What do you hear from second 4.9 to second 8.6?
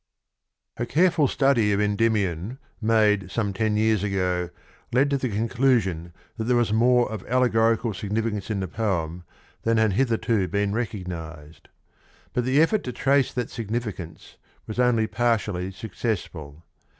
led to the conclusion that there was more of allegorical significance